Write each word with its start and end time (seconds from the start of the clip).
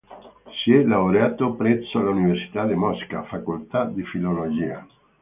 Si 0.63 0.73
è 0.73 0.81
laureato 0.81 1.53
presso 1.53 1.99
l'Università 1.99 2.65
di 2.65 2.73
Mosca, 2.73 3.21
facoltà 3.25 3.85
di 3.85 4.03
filologia. 4.03 4.83